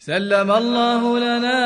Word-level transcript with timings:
سلم 0.00 0.50
الله 0.50 1.18
لنا 1.18 1.60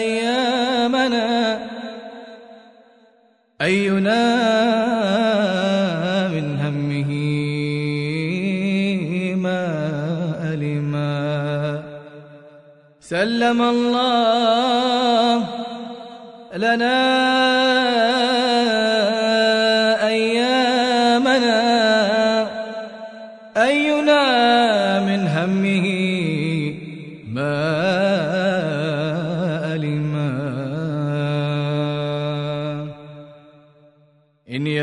أيامنا. 0.00 1.58
أينا 3.60 4.22
من 6.28 6.46
همه 6.64 7.10
ما 9.36 9.62
ألما. 10.52 11.82
سلم 13.00 13.62
الله 13.62 15.44
لنا 16.56 17.22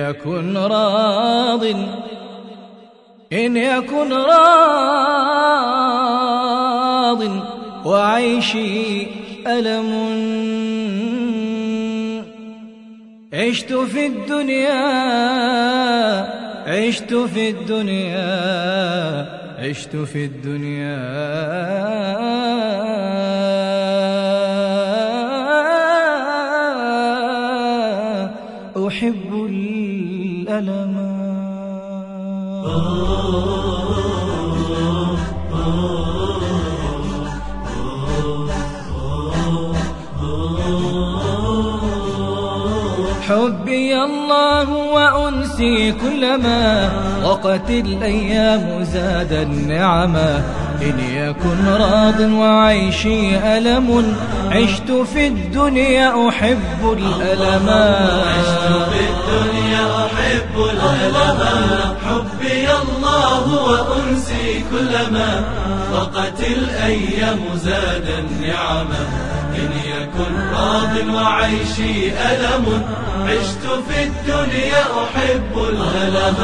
يكن 0.10 0.58
راض 0.58 1.64
إن 3.34 3.58
يكن 3.58 4.14
راض. 4.14 4.40
وعيشي 7.86 9.08
ألم. 9.48 9.90
عشت 13.34 13.74
في 13.74 14.06
الدنيا 14.06 14.80
عشت 16.68 17.14
في 17.14 17.50
الدنيا 17.50 18.20
عشت 19.60 19.96
في 19.96 20.26
الدنيا. 20.26 21.00
أحب 28.88 29.46
الألم 30.60 31.20
حبي 43.30 44.04
الله 44.04 44.70
وأنسي 44.70 45.92
كلما 45.92 46.92
وقت 47.24 47.70
الأيام 47.70 48.84
زاد 48.84 49.34
النعما 49.34 50.44
إن 50.82 51.00
يكن 51.00 51.68
راض 51.68 52.20
وعيشي 52.20 53.38
ألم 53.58 54.16
عشت 54.52 54.92
في 54.92 55.28
الدنيا 55.28 56.30
أحب 56.30 56.98
الألما 56.98 58.10
عشت 58.28 58.90
في 58.92 59.00
الدنيا 59.10 60.06
أحب 60.06 60.56
الألما 60.56 61.96
حبي 62.06 62.68
الله 62.72 63.64
وأنسي 63.64 64.64
كلما 64.72 65.44
وقت 65.94 66.40
الأيام 66.42 67.40
زاد 67.56 68.08
النعما 68.20 69.30
إن 69.60 69.72
يكن 69.86 70.34
راض 70.54 71.16
وعيشي 71.16 72.12
ألم. 72.12 72.66
عشت 73.26 73.84
في 73.90 74.04
الدنيا 74.04 74.84
أحب 75.04 75.54
الألم. 75.70 76.36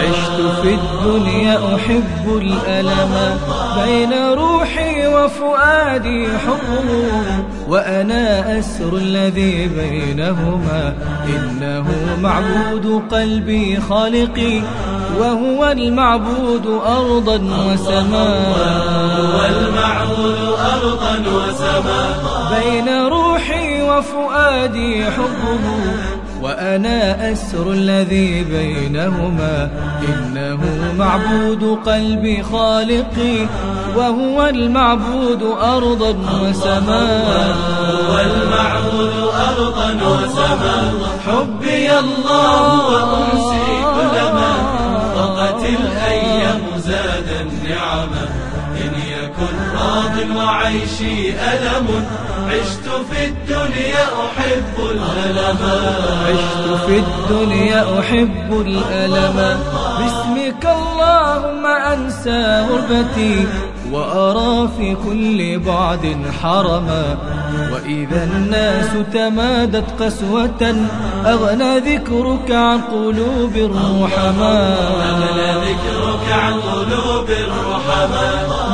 عشت 0.00 0.40
في 0.62 0.74
الدنيا 0.74 1.76
أحب 1.76 2.26
الألم. 2.26 3.38
بين 3.84 4.12
روحي 4.32 5.06
وفؤادي 5.06 6.26
حب 6.26 7.44
وأنا 7.68 8.58
أسر 8.58 8.96
الذي 8.96 9.68
بينهما. 9.68 10.94
إنه 11.26 11.86
معبود 12.22 13.02
قلبي 13.10 13.80
خالقي 13.80 14.60
وهو 15.18 15.70
المعبود 15.72 16.66
أرضا 16.86 17.36
وسماء. 17.36 18.85
أرضا 20.86 21.14
وسماء 21.36 22.52
بين 22.54 22.88
روحي 23.06 23.82
وفؤادي 23.82 25.04
حبه 25.04 25.64
وأنا 26.42 27.32
أسر 27.32 27.70
الذي 27.70 28.44
بينهما. 28.44 29.70
إنه 30.08 30.58
معبود 30.98 31.78
قلبي 31.86 32.42
خالقي 32.42 33.46
وهو 33.96 34.46
المعبود 34.46 35.42
أرضا 35.62 36.14
وسماء. 36.42 37.56
هو 38.10 38.18
المعبود 38.18 39.14
أرضا 39.50 39.88
وسماء. 40.06 40.94
حبي 41.26 41.98
الله 41.98 42.86
وأنسي 42.88 43.84
يكن 49.26 49.56
راض 49.74 50.36
وعيشي 50.36 51.30
ألم. 51.30 51.86
عشت 52.50 52.88
في 53.10 53.24
الدنيا 53.26 54.04
أحب 54.26 54.76
الألم. 54.90 55.58
عشت 56.28 56.86
في 56.86 56.98
الدنيا 56.98 58.00
أحب 58.00 58.60
الألم. 58.66 59.58
باسمك 59.98 60.64
اللهم 60.64 61.66
أنسى 61.66 62.66
غربتي 62.70 63.46
وأرى 63.92 64.68
في 64.78 64.96
كل 65.04 65.58
بعد 65.58 66.16
حرما 66.42 67.16
وإذا 67.72 68.24
الناس 68.24 68.90
تمادت 69.12 70.02
قسوة 70.02 70.76
أغنى 71.26 71.78
ذكرك 71.78 72.50
عن 72.50 72.80
قلوب 72.80 73.56
الرحماء 73.56 74.78
أغنى 75.10 75.52
ذكرك 75.52 76.32
عن 76.32 76.52
قلوب 76.52 77.30
الرحماء 77.30 78.66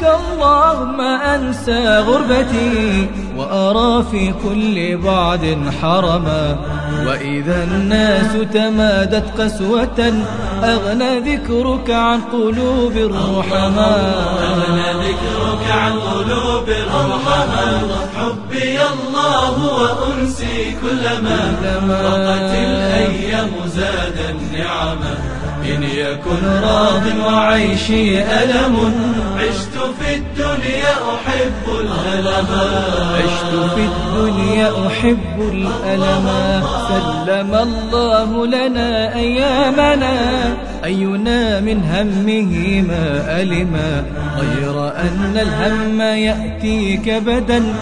باسمك 0.00 0.20
اللهم 0.20 1.00
أنسى 1.00 1.98
غربتي 1.98 3.08
وأرى 3.36 4.04
في 4.10 4.32
كل 4.44 4.96
بعد 4.96 5.72
حرما 5.82 6.56
وإذا 7.06 7.64
الناس 7.64 8.32
تمادت 8.52 9.40
قسوة 9.40 10.12
أغنى 10.64 11.18
ذكرك 11.18 11.90
عن 11.90 12.20
قلوب 12.20 12.92
الرحماء 12.96 14.38
أغنى 14.42 15.08
ذكرك 15.08 15.70
عن 15.70 15.92
قلوب 15.92 16.68
الرحماء 16.68 18.08
حبي 18.16 18.78
الله 18.82 19.54
وأنسي 19.80 20.76
كلما 20.82 21.40
ضاقت 21.88 22.54
الأيام 22.54 23.50
زاد 23.66 24.18
النعمة. 24.30 25.39
إن 25.64 25.82
يكن 25.82 26.46
راض 26.62 27.02
وعيشي 27.26 28.22
ألم. 28.22 28.92
عشت 29.36 29.76
في 30.00 30.14
الدنيا 30.14 30.94
أحب 31.14 31.80
الألم. 31.80 32.46
عشت 33.16 33.72
في 33.74 33.80
الدنيا 33.80 34.86
أحب 34.86 35.40
الألم. 35.52 36.26
سلم 36.88 37.54
الله 37.54 38.46
لنا 38.46 39.14
أيامنا. 39.14 40.16
أينا 40.84 41.60
من 41.60 41.84
همه 41.84 42.82
ما 42.88 43.40
ألما 43.42 44.04
غير 44.38 44.88
أن 44.88 45.36
الهم 45.36 46.00
يأتي 46.00 46.96
كبدا 46.96 47.74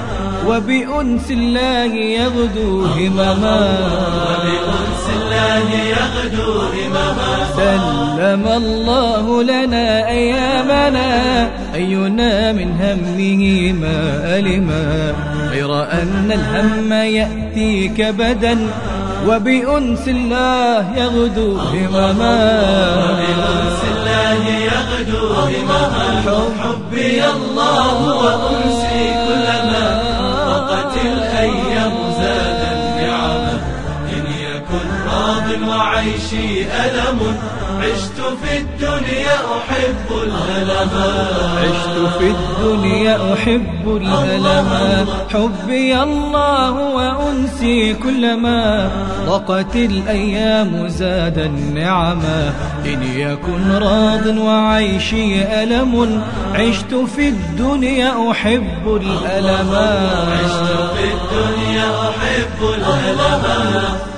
وبأنس 0.47 1.31
الله 1.31 1.95
يغدو 1.95 2.84
همما. 2.84 3.78
وبأنس 4.28 5.05
الله 5.22 5.71
يغدو 5.75 6.53
همما. 6.53 7.37
سلم 8.28 8.47
الله 8.47 9.42
لنا 9.42 10.09
أيامنا. 10.09 11.51
أينا 11.75 12.53
من 12.53 12.69
همه 12.80 13.72
ما 13.72 14.01
ألما. 14.39 15.13
غير 15.51 15.83
أن 15.83 16.33
الهم 16.33 16.92
يأتي 16.92 17.89
كبدا 17.89 18.59
وبأنس 19.28 20.09
الله 20.09 20.84
يغدو 20.97 21.57
همما 21.59 22.39
وبأنس 22.97 23.80
الله 23.97 24.42
يغدو 24.69 25.27
همما 25.34 26.48
حبي 26.60 27.24
الله 27.24 27.97
وأنسي 28.22 28.78
عيشي 35.98 36.62
ألم. 36.62 37.18
عشت 37.80 38.21
في 38.42 38.59
الدنيا 38.59 39.36
أحب 39.59 40.10
الألم. 40.22 40.91
عشت 41.59 42.18
في 42.18 42.30
الدنيا 42.30 43.34
أحب 43.34 43.97
الهلها 43.97 45.06
حبي 45.33 46.03
الله 46.03 46.72
وأنسي 46.72 47.95
كلما 47.95 48.91
ضقت 49.27 49.77
الأيام 49.77 50.89
زاد 50.89 51.39
النعما 51.39 52.53
إن 52.84 53.03
يكن 53.03 53.72
راض 53.72 54.27
وعيشي 54.27 55.42
ألم. 55.62 56.22
عشت 56.54 56.95
في 57.16 57.28
الدنيا 57.28 58.30
أحب 58.30 58.86
الألم. 58.86 59.74
عشت 60.33 60.71
في 60.97 61.04
الدنيا 61.15 61.91
أحب 62.00 62.62
الألم. 62.62 64.17